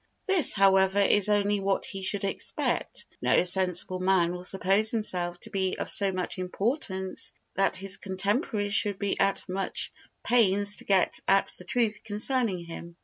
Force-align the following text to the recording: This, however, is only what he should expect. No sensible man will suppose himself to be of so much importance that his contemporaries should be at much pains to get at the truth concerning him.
This, 0.25 0.53
however, 0.55 0.99
is 0.99 1.29
only 1.29 1.59
what 1.59 1.85
he 1.85 2.01
should 2.01 2.23
expect. 2.23 3.05
No 3.21 3.43
sensible 3.43 3.99
man 3.99 4.31
will 4.31 4.41
suppose 4.41 4.89
himself 4.89 5.39
to 5.41 5.51
be 5.51 5.77
of 5.77 5.91
so 5.91 6.11
much 6.11 6.39
importance 6.39 7.31
that 7.53 7.77
his 7.77 7.97
contemporaries 7.97 8.73
should 8.73 8.97
be 8.97 9.19
at 9.19 9.47
much 9.47 9.93
pains 10.23 10.77
to 10.77 10.85
get 10.85 11.19
at 11.27 11.53
the 11.59 11.65
truth 11.65 12.01
concerning 12.03 12.65
him. 12.65 12.95